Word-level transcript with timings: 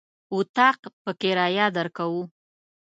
اطاق 0.35 0.79
په 1.01 1.11
کرايه 1.21 1.67
درکوو. 1.75 2.23